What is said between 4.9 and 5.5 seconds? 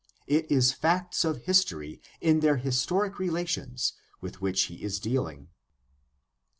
dealing.